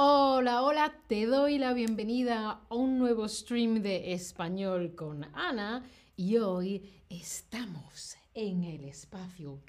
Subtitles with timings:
[0.00, 5.82] Hola, hola, te doy la bienvenida a un nuevo stream de español con Ana
[6.14, 9.60] y hoy estamos en el espacio.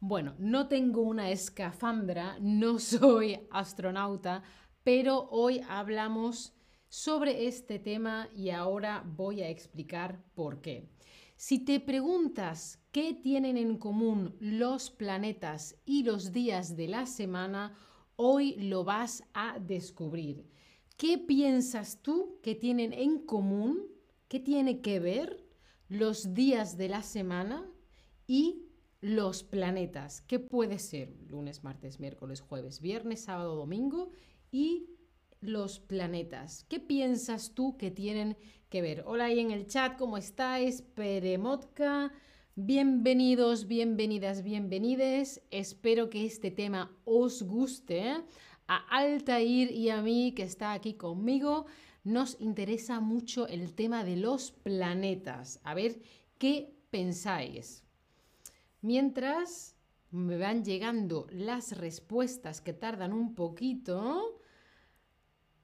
[0.00, 4.42] Bueno, no tengo una escafandra, no soy astronauta,
[4.82, 6.54] pero hoy hablamos
[6.88, 10.88] sobre este tema y ahora voy a explicar por qué.
[11.36, 17.76] Si te preguntas qué tienen en común los planetas y los días de la semana,
[18.14, 20.48] hoy lo vas a descubrir.
[20.96, 23.80] ¿Qué piensas tú que tienen en común?
[24.28, 25.44] ¿Qué tiene que ver
[25.88, 27.68] los días de la semana
[28.28, 28.68] y
[29.00, 30.20] los planetas?
[30.20, 31.16] ¿Qué puede ser?
[31.26, 34.12] Lunes, martes, miércoles, jueves, viernes, sábado, domingo
[34.52, 34.86] y
[35.40, 36.62] los planetas.
[36.68, 38.36] ¿Qué piensas tú que tienen
[38.68, 39.02] que ver?
[39.04, 40.80] Hola ahí en el chat, ¿cómo estáis?
[40.80, 42.12] Peremotka.
[42.56, 45.42] Bienvenidos, bienvenidas, bienvenides.
[45.50, 48.22] Espero que este tema os guste.
[48.68, 51.66] A Altair y a mí, que está aquí conmigo,
[52.04, 55.58] nos interesa mucho el tema de los planetas.
[55.64, 56.00] A ver,
[56.38, 57.82] ¿qué pensáis?
[58.82, 59.74] Mientras
[60.12, 64.40] me van llegando las respuestas que tardan un poquito,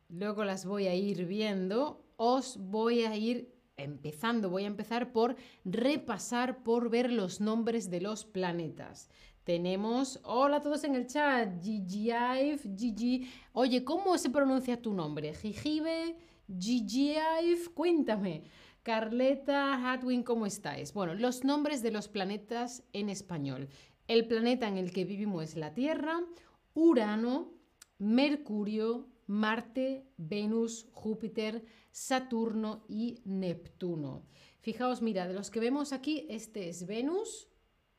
[0.08, 5.36] luego las voy a ir viendo, os voy a ir empezando, voy a empezar por
[5.64, 9.08] repasar, por ver los nombres de los planetas.
[9.44, 13.28] Tenemos, hola a todos en el chat, Gigiaif, Gigi.
[13.52, 15.34] Oye, ¿cómo se pronuncia tu nombre?
[15.34, 16.16] Gigibe,
[16.58, 18.44] Gigiaif, cuéntame.
[18.82, 20.94] Carleta, Hadwin, ¿cómo estáis?
[20.94, 23.68] Bueno, los nombres de los planetas en español.
[24.08, 26.20] El planeta en el que vivimos es la Tierra,
[26.74, 27.52] Urano,
[27.98, 34.26] Mercurio, Marte, Venus, Júpiter, Saturno y Neptuno.
[34.58, 37.46] Fijaos, mira, de los que vemos aquí, este es Venus,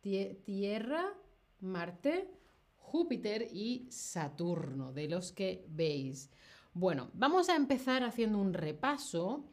[0.01, 1.13] Tierra,
[1.61, 2.29] Marte,
[2.75, 6.29] Júpiter y Saturno, de los que veis.
[6.73, 9.45] Bueno, vamos a empezar haciendo un repaso.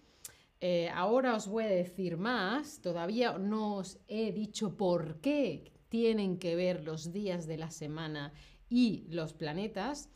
[0.61, 2.81] Eh, ahora os voy a decir más.
[2.81, 8.33] Todavía no os he dicho por qué tienen que ver los días de la semana
[8.69, 10.11] y los planetas.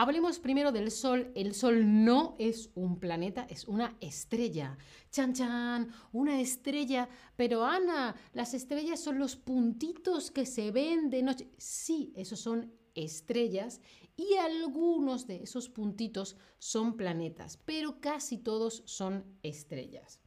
[0.00, 1.32] Hablemos primero del Sol.
[1.34, 4.78] El Sol no es un planeta, es una estrella.
[5.10, 7.08] Chan, chan, una estrella.
[7.34, 11.48] Pero Ana, las estrellas son los puntitos que se ven de noche.
[11.56, 13.80] Sí, esos son estrellas
[14.16, 20.20] y algunos de esos puntitos son planetas, pero casi todos son estrellas.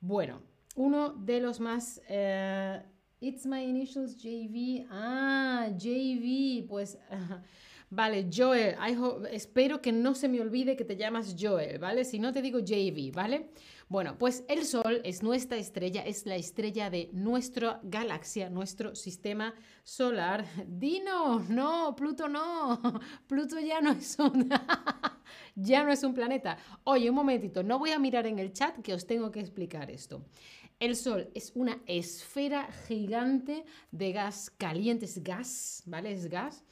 [0.00, 0.42] Bueno,
[0.74, 2.02] uno de los más...
[2.08, 2.82] Eh,
[3.20, 4.88] it's my initials JV.
[4.90, 6.98] Ah, JV, pues...
[7.90, 8.76] Vale, Joel,
[9.30, 12.04] espero que no se me olvide que te llamas Joel, ¿vale?
[12.04, 13.48] Si no te digo JV, ¿vale?
[13.88, 19.54] Bueno, pues el Sol es nuestra estrella, es la estrella de nuestra galaxia, nuestro sistema
[19.84, 20.44] solar.
[20.66, 22.78] Dino, no, Pluto no,
[23.26, 24.50] Pluto ya no es un,
[25.54, 26.58] ya no es un planeta.
[26.84, 29.90] Oye, un momentito, no voy a mirar en el chat que os tengo que explicar
[29.90, 30.22] esto.
[30.78, 36.12] El Sol es una esfera gigante de gas caliente, es gas, ¿vale?
[36.12, 36.62] Es gas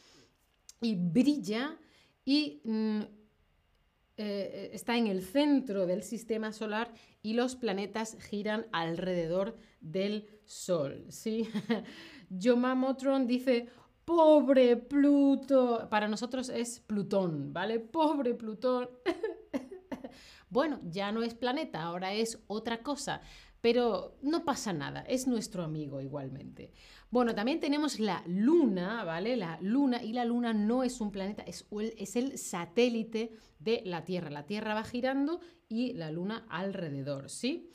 [0.81, 1.79] y brilla
[2.25, 3.01] y mm,
[4.19, 6.93] eh, está en el centro del sistema solar
[7.23, 11.05] y los planetas giran alrededor del Sol.
[11.11, 11.49] ¿sí?
[12.57, 13.69] Motron dice,
[14.07, 15.87] pobre Pluto.
[15.91, 17.79] Para nosotros es Plutón, ¿vale?
[17.81, 18.89] Pobre Plutón.
[20.49, 23.21] bueno, ya no es planeta, ahora es otra cosa.
[23.61, 26.73] Pero no pasa nada, es nuestro amigo igualmente.
[27.11, 29.37] Bueno, también tenemos la Luna, ¿vale?
[29.37, 34.29] La Luna, y la Luna no es un planeta, es el, satélite de la Tierra.
[34.29, 37.71] La Tierra va girando y la Luna alrededor, ¿sí?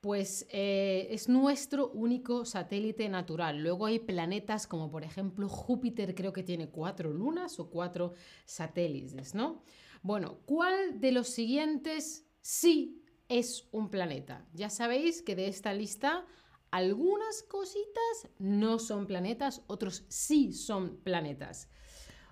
[0.00, 3.62] Pues eh, es nuestro único satélite natural.
[3.62, 8.12] Luego hay planetas como por ejemplo Júpiter, creo que tiene cuatro lunas o cuatro
[8.44, 9.62] satélites, ¿no?
[10.02, 14.46] Bueno, ¿cuál de los siguientes sí es un planeta?
[14.52, 16.26] Ya sabéis que de esta lista
[16.74, 21.70] algunas cositas no son planetas, otros sí son planetas.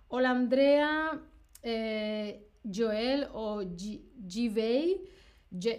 [0.09, 1.23] Hola Andrea,
[1.63, 5.01] eh, Joel o JV,
[5.53, 5.79] J,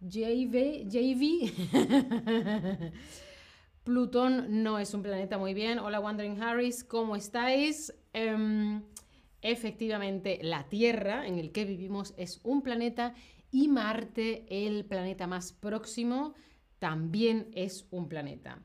[0.00, 1.52] JV, JV.
[3.84, 5.78] Plutón no es un planeta muy bien.
[5.78, 7.92] Hola Wandering Harris, ¿cómo estáis?
[8.14, 8.82] Em,
[9.42, 13.12] efectivamente, la Tierra en el que vivimos es un planeta
[13.54, 16.34] y Marte, el planeta más próximo,
[16.80, 18.60] también es un planeta.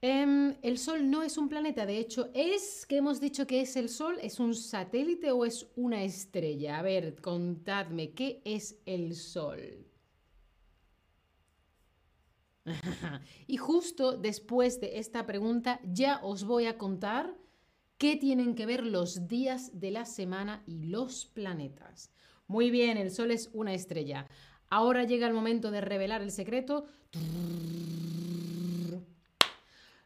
[0.00, 3.76] Em, el Sol no es un planeta, de hecho, ¿es que hemos dicho que es
[3.76, 4.18] el Sol?
[4.22, 6.78] ¿Es un satélite o es una estrella?
[6.78, 9.86] A ver, contadme, ¿qué es el Sol?
[13.46, 17.36] y justo después de esta pregunta ya os voy a contar
[17.98, 22.10] qué tienen que ver los días de la semana y los planetas.
[22.46, 24.26] Muy bien, el Sol es una estrella.
[24.68, 26.86] Ahora llega el momento de revelar el secreto.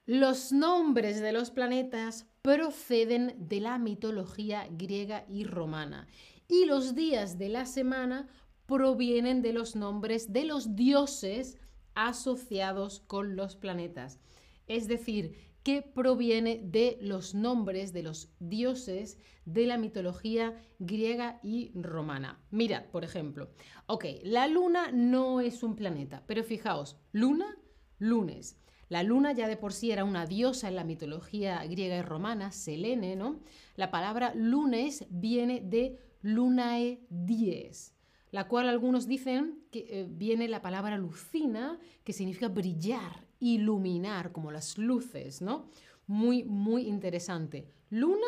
[0.06, 6.06] Los nombres de los planetas proceden de la mitología griega y romana
[6.48, 8.28] y los días de la semana
[8.66, 11.58] provienen de los nombres de los dioses
[11.94, 14.20] asociados con los planetas.
[14.66, 21.72] Es decir, que proviene de los nombres de los dioses de la mitología griega y
[21.74, 22.40] romana.
[22.52, 23.50] Mirad, por ejemplo,
[23.86, 27.58] ok, la luna no es un planeta, pero fijaos, luna,
[27.98, 28.60] lunes.
[28.88, 32.52] La luna ya de por sí era una diosa en la mitología griega y romana,
[32.52, 33.40] Selene, ¿no?
[33.74, 37.92] La palabra lunes viene de lunae dies,
[38.30, 44.50] la cual algunos dicen que eh, viene la palabra lucina, que significa brillar, iluminar, como
[44.50, 45.68] las luces, ¿no?
[46.06, 47.68] Muy, muy interesante.
[47.90, 48.26] Luna,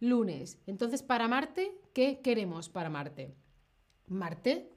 [0.00, 0.58] lunes.
[0.66, 3.34] Entonces, para Marte, ¿qué queremos para Marte?
[4.08, 4.70] Marte,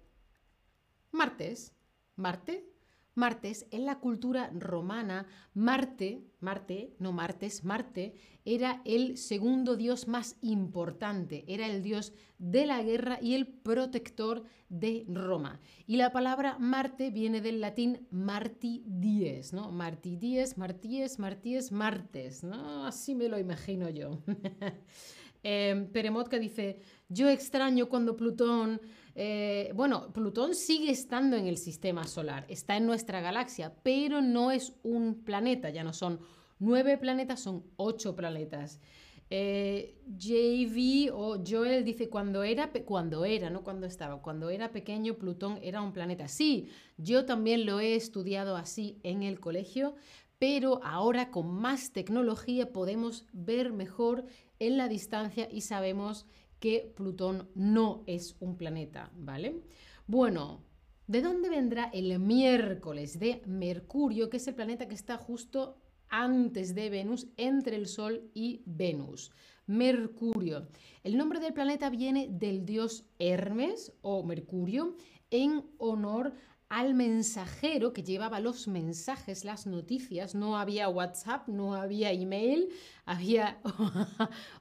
[1.11, 1.73] martes,
[2.15, 2.69] Marte,
[3.15, 8.13] martes, en la cultura romana, Marte, Marte, no martes, Marte,
[8.43, 14.43] era el segundo dios más importante, era el dios de la guerra y el protector
[14.69, 15.59] de Roma.
[15.87, 19.71] Y la palabra Marte viene del latín marti dies, ¿no?
[19.71, 22.85] Marti dies, marties, marties, martes, ¿no?
[22.85, 24.21] Así me lo imagino yo.
[25.43, 28.81] eh, Peremotka dice, yo extraño cuando Plutón
[29.15, 34.51] eh, bueno, Plutón sigue estando en el sistema solar, está en nuestra galaxia, pero no
[34.51, 36.19] es un planeta, ya no son
[36.59, 38.81] nueve planetas, son ocho planetas.
[39.29, 45.15] Eh, JV o Joel dice cuando era, cuando era, no cuando estaba, cuando era pequeño
[45.15, 46.27] Plutón era un planeta.
[46.27, 46.67] Sí,
[46.97, 49.95] yo también lo he estudiado así en el colegio,
[50.39, 54.25] pero ahora con más tecnología podemos ver mejor
[54.59, 56.27] en la distancia y sabemos
[56.59, 59.61] que Plutón no es un planeta, ¿vale?
[60.07, 60.63] Bueno,
[61.07, 63.19] ¿de dónde vendrá el miércoles?
[63.19, 65.77] De Mercurio, que es el planeta que está justo
[66.09, 69.31] antes de Venus, entre el Sol y Venus.
[69.67, 70.67] Mercurio.
[71.03, 74.95] El nombre del planeta viene del dios Hermes o Mercurio
[75.31, 76.33] en honor
[76.69, 80.35] al mensajero que llevaba los mensajes, las noticias.
[80.35, 82.69] No había WhatsApp, no había email,
[83.05, 83.61] había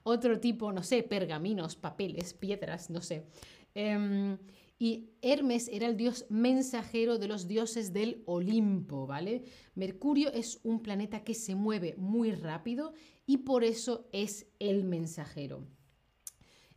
[0.02, 3.26] otro tipo, no sé, pergaminos, papeles, piedras, no sé.
[3.74, 4.38] Em,
[4.78, 9.44] y Hermes era el dios mensajero de los dioses del Olimpo, ¿vale?
[9.74, 12.92] Mercurio es un planeta que se mueve muy rápido
[13.26, 15.66] y por eso es el mensajero.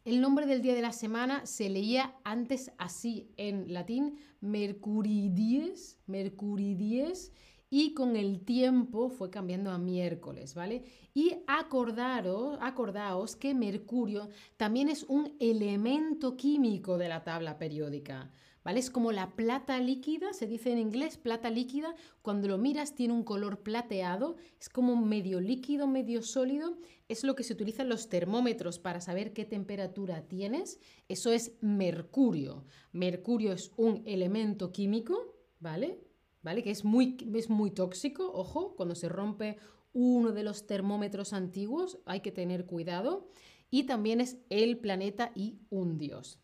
[0.07, 7.33] El nombre del día de la semana se leía antes así en latín, Mercuridies, Mercuridies,
[7.69, 10.85] y con el tiempo fue cambiando a miércoles, ¿vale?
[11.13, 18.31] Y acordaros, acordaos que Mercurio también es un elemento químico de la tabla periódica.
[18.75, 23.13] Es como la plata líquida, se dice en inglés plata líquida, cuando lo miras tiene
[23.13, 26.77] un color plateado, es como medio líquido, medio sólido,
[27.07, 31.53] es lo que se utiliza en los termómetros para saber qué temperatura tienes, eso es
[31.61, 32.65] mercurio.
[32.91, 35.99] Mercurio es un elemento químico, ¿vale?
[36.43, 36.61] ¿Vale?
[36.61, 39.57] Que es muy, es muy tóxico, ojo, cuando se rompe
[39.93, 43.29] uno de los termómetros antiguos hay que tener cuidado.
[43.69, 46.39] Y también es el planeta y un dios.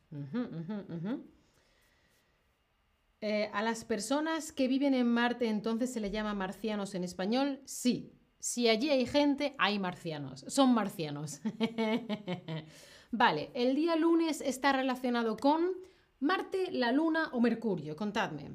[3.26, 7.62] Eh, ¿A las personas que viven en Marte entonces se le llama marcianos en español?
[7.64, 8.12] Sí.
[8.38, 10.44] Si allí hay gente, hay marcianos.
[10.50, 11.40] Son marcianos.
[13.12, 15.72] vale, el día lunes está relacionado con
[16.20, 17.96] Marte, la Luna o Mercurio.
[17.96, 18.52] Contadme.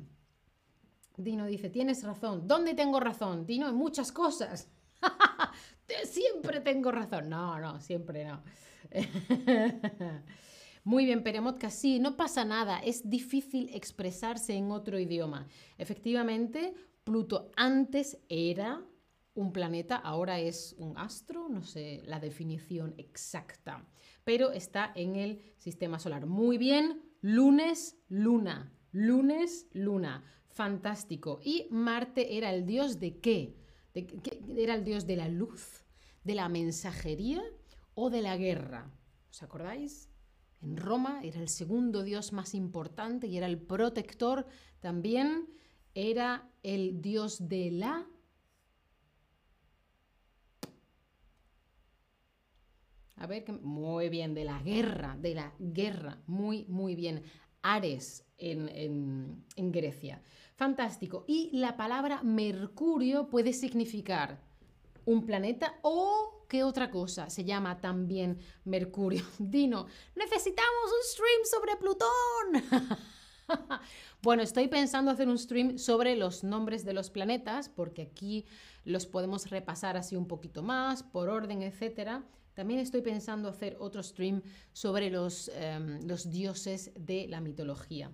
[1.17, 2.47] Dino dice, tienes razón.
[2.47, 3.47] ¿Dónde tengo razón?
[3.47, 4.69] Dino, en muchas cosas.
[6.05, 7.31] siempre tengo razón.
[7.31, 8.43] No, no, siempre no.
[10.85, 15.47] Muy bien, Peremotka, sí, no pasa nada, es difícil expresarse en otro idioma.
[15.77, 18.85] Efectivamente, Pluto antes era
[19.35, 23.87] un planeta, ahora es un astro, no sé la definición exacta,
[24.25, 26.27] pero está en el sistema solar.
[26.27, 31.41] Muy bien, lunes, luna, lunes, luna, fantástico.
[31.43, 33.57] ¿Y Marte era el dios de qué?
[33.95, 34.41] ¿De qué?
[34.57, 35.85] ¿Era el dios de la luz,
[36.25, 37.43] de la mensajería
[37.95, 38.91] o de la guerra?
[39.31, 40.11] ¿Os acordáis?
[40.63, 44.47] En Roma era el segundo dios más importante y era el protector.
[44.81, 45.49] También
[45.95, 48.07] era el dios de la...
[53.17, 57.23] A ver, muy bien, de la guerra, de la guerra, muy, muy bien.
[57.63, 60.23] Ares en, en Grecia.
[60.55, 61.25] Fantástico.
[61.27, 64.48] Y la palabra Mercurio puede significar
[65.09, 69.25] un planeta o qué otra cosa se llama también Mercurio.
[69.39, 72.99] Dino, necesitamos un stream sobre Plutón.
[74.23, 78.45] bueno, estoy pensando hacer un stream sobre los nombres de los planetas, porque aquí
[78.85, 82.23] los podemos repasar así un poquito más, por orden, etc.
[82.53, 84.43] También estoy pensando hacer otro stream
[84.75, 88.11] sobre los, em, los dioses de la mitología.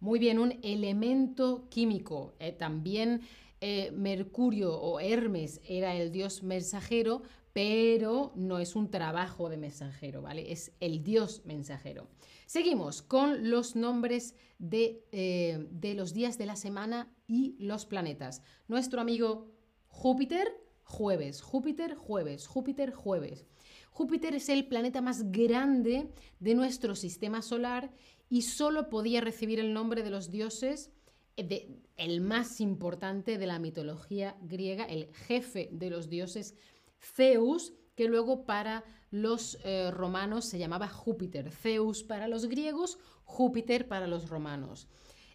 [0.00, 2.34] Muy bien, un elemento químico.
[2.38, 3.20] Eh, también
[3.60, 7.22] eh, Mercurio o Hermes era el dios mensajero,
[7.52, 10.52] pero no es un trabajo de mensajero, ¿vale?
[10.52, 12.08] Es el dios mensajero.
[12.46, 18.42] Seguimos con los nombres de, eh, de los días de la semana y los planetas.
[18.68, 19.50] Nuestro amigo
[19.88, 20.48] Júpiter,
[20.84, 23.44] jueves, Júpiter, jueves, Júpiter, jueves.
[23.90, 27.90] Júpiter es el planeta más grande de nuestro sistema solar
[28.30, 30.92] y solo podía recibir el nombre de los dioses,
[31.42, 36.54] de, el más importante de la mitología griega, el jefe de los dioses,
[37.00, 43.88] Zeus, que luego para los eh, romanos se llamaba Júpiter, Zeus para los griegos, Júpiter
[43.88, 44.88] para los romanos.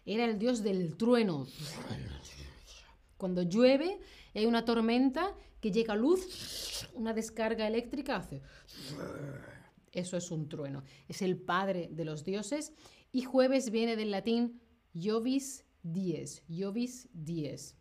[0.06, 1.46] Era el dios del trueno.
[3.16, 4.00] Cuando llueve
[4.34, 8.42] hay una tormenta que llega luz, una descarga eléctrica hace...
[9.92, 10.82] Eso es un trueno.
[11.08, 12.72] Es el padre de los dioses.
[13.12, 14.60] Y jueves viene del latín
[14.92, 16.42] Jovis dies.
[16.48, 17.76] Jovis dies.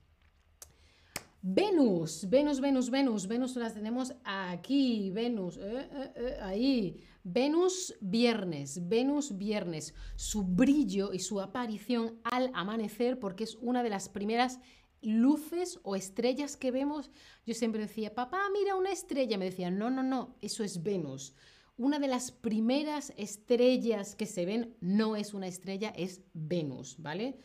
[1.46, 7.02] Venus, Venus, Venus, Venus, Venus las tenemos aquí, Venus, eh, eh, eh, ahí.
[7.22, 13.90] Venus viernes, Venus viernes, su brillo y su aparición al amanecer, porque es una de
[13.90, 14.60] las primeras
[15.02, 17.12] luces o estrellas que vemos.
[17.46, 19.38] Yo siempre decía, papá, mira una estrella.
[19.38, 21.36] Me decía, no, no, no, eso es Venus.
[21.76, 27.38] Una de las primeras estrellas que se ven no es una estrella, es Venus, ¿vale?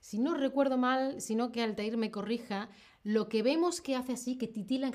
[0.00, 2.68] Si no recuerdo mal, sino que Altair me corrija,
[3.02, 4.92] lo que vemos que hace así, que titilan,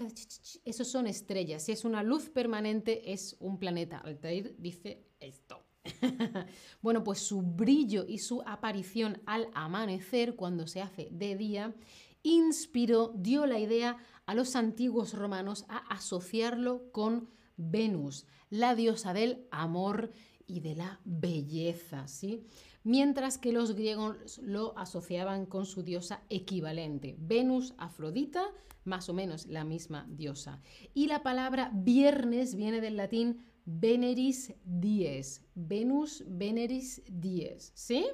[0.66, 1.64] eso son estrellas.
[1.64, 3.98] Si es una luz permanente, es un planeta.
[4.00, 5.64] Altair dice esto.
[6.82, 11.76] bueno, pues su brillo y su aparición al amanecer, cuando se hace de día,
[12.24, 19.48] inspiró, dio la idea a los antiguos romanos a asociarlo con Venus, la diosa del
[19.52, 20.12] amor
[20.48, 22.46] y de la belleza, ¿sí?
[22.86, 28.46] Mientras que los griegos lo asociaban con su diosa equivalente, Venus, Afrodita,
[28.86, 30.62] más o menos la misma diosa.
[30.94, 38.06] Y la palabra viernes viene del latín Veneris dies, Venus Veneris dies, ¿sí?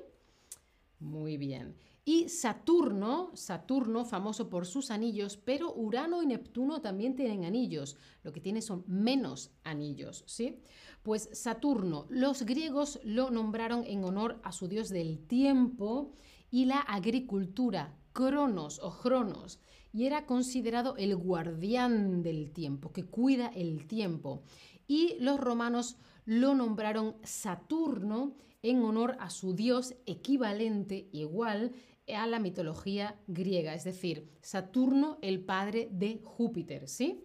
[1.00, 1.76] Muy bien.
[2.06, 7.96] Y Saturno, Saturno, famoso por sus anillos, pero Urano y Neptuno también tienen anillos.
[8.24, 10.62] Lo que tiene son menos anillos, ¿sí?
[11.04, 16.12] Pues Saturno, los griegos lo nombraron en honor a su dios del tiempo
[16.52, 19.60] y la agricultura, Cronos o Cronos,
[19.94, 24.44] y era considerado el guardián del tiempo, que cuida el tiempo.
[24.88, 31.72] Y los romanos lo nombraron Saturno en honor a su dios equivalente, igual,
[32.14, 37.24] a la mitología griega, es decir, Saturno, el padre de Júpiter, ¿sí?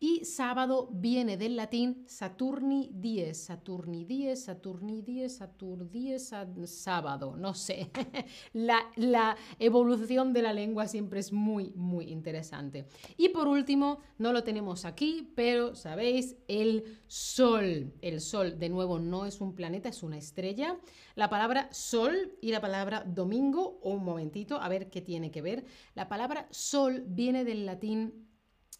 [0.00, 6.32] Y sábado viene del latín Saturni dies, Saturni dies, Saturni dies, Satur dies,
[6.66, 7.90] sábado, no sé.
[8.52, 12.86] la, la evolución de la lengua siempre es muy, muy interesante.
[13.16, 17.94] Y por último, no lo tenemos aquí, pero sabéis, el Sol.
[18.02, 20.78] El Sol, de nuevo, no es un planeta, es una estrella.
[21.14, 25.64] La palabra Sol y la palabra domingo, un momentito, a ver qué tiene que ver.
[25.94, 28.33] La palabra Sol viene del latín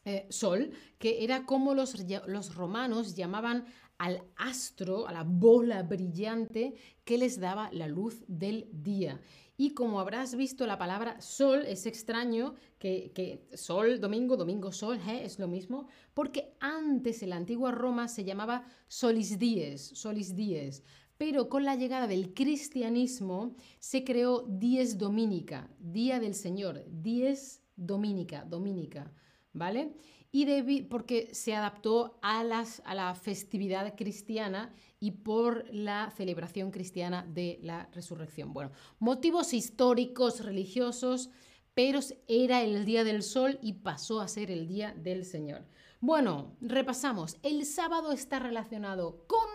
[0.04, 1.94] eh, sol, que era como los,
[2.26, 3.64] los romanos llamaban
[3.98, 9.20] al astro, a la bola brillante que les daba la luz del día.
[9.56, 15.38] Y como habrás visto, la palabra sol es extraño, que, sol, domingo, domingo, sol, es
[15.38, 20.82] lo mismo, porque antes en la antigua Roma se llamaba solis dies, solis dies,
[21.16, 28.44] pero con la llegada del cristianismo se creó dies dominica, día del Señor, dies dominica,
[28.44, 29.12] dominica.
[29.54, 29.94] ¿Vale?
[30.30, 37.24] Y porque se adaptó a, las, a la festividad cristiana y por la celebración cristiana
[37.26, 38.52] de la resurrección.
[38.52, 41.30] Bueno, motivos históricos, religiosos,
[41.74, 45.64] pero era el día del sol y pasó a ser el día del Señor.
[46.00, 47.36] Bueno, repasamos.
[47.42, 49.48] El sábado está relacionado con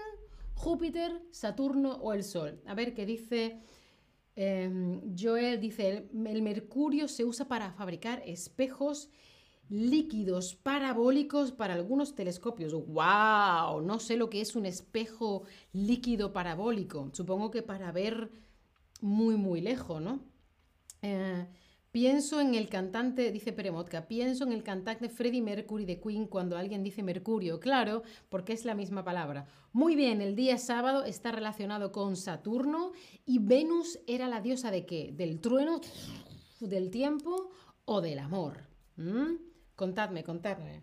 [0.55, 2.61] Júpiter, Saturno o el Sol.
[2.65, 3.61] A ver qué dice
[4.35, 5.59] em, Joel.
[5.59, 9.09] Dice, el mercurio se usa para fabricar espejos
[9.69, 12.73] líquidos parabólicos para algunos telescopios.
[12.73, 13.81] ¡Wow!
[13.81, 17.09] No sé lo que es un espejo líquido parabólico.
[17.13, 18.31] Supongo que para ver
[19.01, 20.19] muy, muy lejos, ¿no?
[21.01, 21.47] Eh,
[21.91, 26.57] pienso en el cantante, dice Peremotka, pienso en el cantante Freddie Mercury de Queen cuando
[26.57, 29.47] alguien dice Mercurio, claro, porque es la misma palabra.
[29.71, 32.91] Muy bien, el día sábado está relacionado con Saturno
[33.25, 35.13] y Venus era la diosa de qué?
[35.13, 35.79] ¿Del trueno,
[36.59, 37.51] del tiempo
[37.85, 38.67] o del amor?
[38.97, 39.48] ¿Mm?
[39.79, 40.81] Contadme, contadme.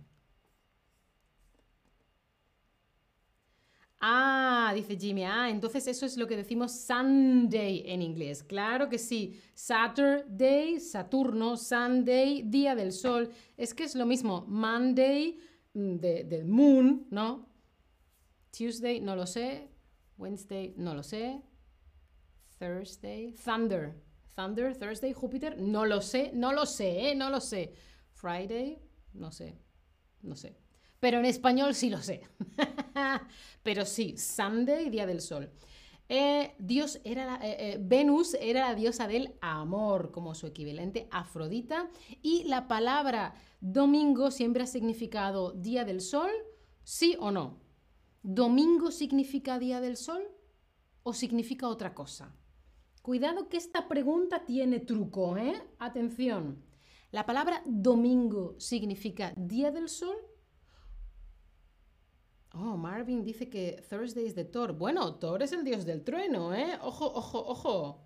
[4.00, 8.42] Ah, dice Jimmy, ah, entonces eso es lo que decimos Sunday en inglés.
[8.42, 9.38] Claro que sí.
[9.52, 13.30] Saturday, Saturno, Sunday, día del sol.
[13.58, 14.46] Es que es lo mismo.
[14.48, 15.38] Monday,
[15.74, 17.50] mm, del moon, ¿no?
[18.50, 19.68] Tuesday, no lo sé.
[20.16, 21.42] Wednesday, no lo sé.
[22.58, 23.94] Thursday, Thunder.
[24.34, 27.14] Thunder, Thursday, Júpiter, no lo sé, no lo sé, ¿eh?
[27.14, 27.74] no lo sé.
[28.16, 28.85] Friday,
[29.16, 29.58] no sé,
[30.22, 30.56] no sé
[31.00, 32.22] pero en español sí lo sé.
[33.62, 35.50] pero sí, Sunday, Día del Sol.
[36.08, 41.90] Eh, Dios era eh, eh, Venus era la diosa del amor, como su equivalente Afrodita,
[42.22, 46.30] y la palabra domingo siempre ha significado Día del Sol,
[46.84, 47.60] ¿sí o no?
[48.22, 50.22] ¿Domingo significa Día del Sol
[51.02, 52.36] o significa otra cosa?
[53.02, 55.54] Cuidado que esta pregunta tiene truco, ¿eh?
[55.78, 56.65] Atención.
[57.16, 60.18] ¿La palabra domingo significa Día del Sol
[62.52, 64.74] Oh, Marvin dice que Thursday es de Thor.
[64.74, 66.78] Bueno, Thor es el dios del trueno, ¿eh?
[66.82, 68.04] Ojo, ojo, ojo.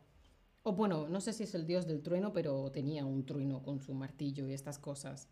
[0.62, 3.80] O bueno, no sé si es el dios del trueno, pero tenía un trueno con
[3.80, 5.28] su martillo y estas cosas.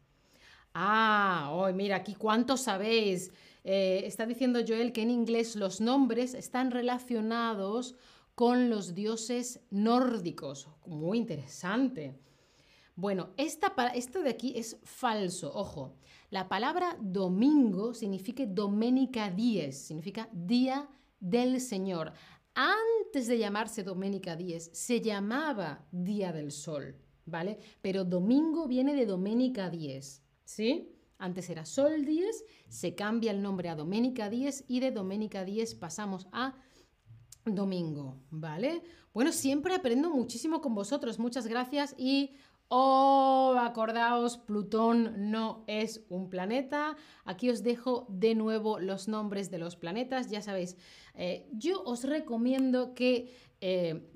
[0.75, 3.31] Ah, oh, mira, aquí cuánto sabéis.
[3.63, 7.95] Eh, está diciendo Joel que en inglés los nombres están relacionados
[8.35, 10.69] con los dioses nórdicos.
[10.85, 12.19] Muy interesante.
[12.99, 15.95] Bueno, esta, esto de aquí es falso, ojo.
[16.31, 20.91] La palabra domingo significa Domenica Dies, significa Día
[21.21, 22.13] del Señor.
[22.57, 27.61] Antes de llamarse Domenica Dies, se llamaba Día del Sol, ¿vale?
[27.83, 30.91] Pero domingo viene de Domenica Dies, ¿sí?
[31.19, 35.77] Antes era Sol Dies, se cambia el nombre a Domenica Dies y de Domenica Dies
[35.77, 36.57] pasamos a
[37.45, 38.83] domingo, ¿vale?
[39.15, 42.33] Bueno, siempre aprendo muchísimo con vosotros, muchas gracias y
[42.71, 46.97] Oh, acordaos, Plutón no es un planeta.
[47.25, 50.29] Aquí os dejo de nuevo los nombres de los planetas.
[50.31, 50.77] Ya sabéis,
[51.15, 54.11] eh, yo os recomiendo que eh,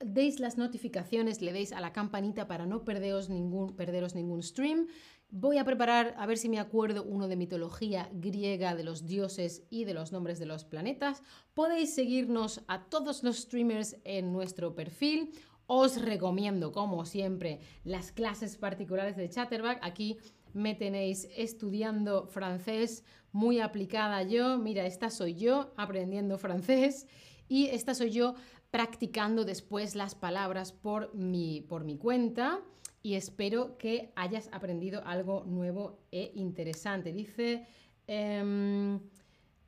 [0.00, 4.86] deis las notificaciones, le deis a la campanita para no perderos ningún, perderos ningún stream.
[5.30, 9.64] Voy a preparar, a ver si me acuerdo, uno de mitología griega de los dioses
[9.68, 11.22] y de los nombres de los planetas.
[11.52, 15.34] Podéis seguirnos a todos los streamers en nuestro perfil
[15.68, 19.78] os recomiendo, como siempre, las clases particulares de Chatterback.
[19.82, 20.16] Aquí
[20.54, 24.56] me tenéis estudiando francés muy aplicada yo.
[24.58, 27.06] Mira, esta soy yo aprendiendo francés
[27.48, 28.34] y esta soy yo
[28.70, 32.60] practicando después las palabras por mi, por mi cuenta
[33.02, 37.12] y espero que hayas aprendido algo nuevo e interesante.
[37.12, 37.66] Dice,
[38.06, 39.00] em,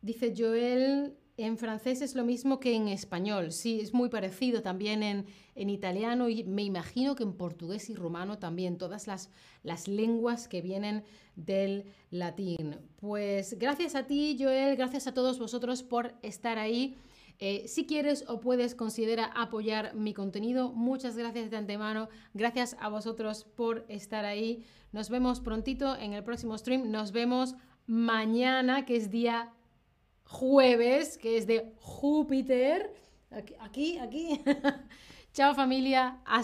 [0.01, 5.03] dice Joel, en francés es lo mismo que en español, sí, es muy parecido también
[5.03, 9.31] en, italiano y me imagino que en portugués y rumano también, todas las,
[9.63, 11.05] las lenguas que vienen
[11.37, 12.77] del latín.
[12.97, 16.97] Pues gracias a ti, Joel, gracias a todos vosotros por estar ahí.
[17.39, 20.73] Eh, si quieres o puedes, considera apoyar mi contenido.
[20.73, 22.09] Muchas gracias de antemano.
[22.35, 24.65] Gracias a vosotros por estar ahí.
[24.93, 26.91] Nos vemos prontito en el próximo stream.
[26.91, 27.55] Nos vemos
[27.87, 29.55] mañana, que es día
[30.31, 32.95] jueves, que es de Júpiter.
[33.31, 33.99] Aquí, aquí.
[33.99, 34.41] aquí.
[35.33, 36.19] Chao familia.